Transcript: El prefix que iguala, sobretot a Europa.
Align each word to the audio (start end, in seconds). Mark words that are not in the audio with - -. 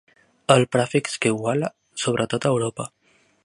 El 0.53 0.63
prefix 0.75 1.19
que 1.25 1.31
iguala, 1.33 1.71
sobretot 2.05 2.49
a 2.51 2.55
Europa. 2.57 2.93